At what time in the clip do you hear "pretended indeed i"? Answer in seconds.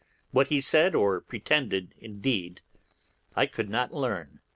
1.21-3.45